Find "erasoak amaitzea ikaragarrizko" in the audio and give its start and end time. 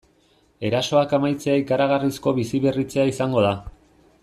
0.69-2.35